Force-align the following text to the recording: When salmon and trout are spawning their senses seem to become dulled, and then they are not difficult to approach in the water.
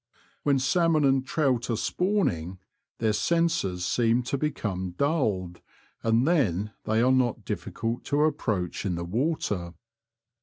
When 0.41 0.57
salmon 0.57 1.05
and 1.05 1.23
trout 1.27 1.69
are 1.69 1.77
spawning 1.77 2.57
their 2.97 3.13
senses 3.13 3.85
seem 3.85 4.23
to 4.23 4.35
become 4.35 4.95
dulled, 4.97 5.61
and 6.01 6.27
then 6.27 6.71
they 6.85 7.03
are 7.03 7.11
not 7.11 7.45
difficult 7.45 8.03
to 8.05 8.23
approach 8.23 8.83
in 8.83 8.95
the 8.95 9.05
water. 9.05 9.75